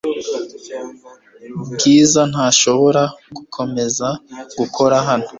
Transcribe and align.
Bwiza 1.73 2.21
ntashobora 2.31 3.03
gukomeza 3.37 4.07
gukora 4.57 4.95
hano. 5.07 5.27